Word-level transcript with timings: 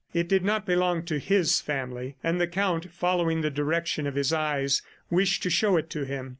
It 0.15 0.27
did 0.27 0.43
not 0.43 0.65
belong 0.65 1.03
to 1.05 1.19
his 1.19 1.61
family, 1.63 2.15
and 2.23 2.41
the 2.41 2.47
Count, 2.47 2.91
following 2.91 3.41
the 3.41 3.51
direction 3.51 4.07
of 4.07 4.15
his 4.15 4.33
eyes, 4.33 4.81
wished 5.11 5.43
to 5.43 5.51
show 5.51 5.77
it 5.77 5.91
to 5.91 6.05
him. 6.05 6.29